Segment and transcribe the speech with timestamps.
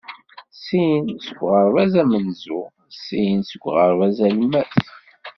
[0.63, 2.61] Sin seg uɣerbaz amenzu,
[3.03, 4.77] sin seg uɣerbaz alemmas.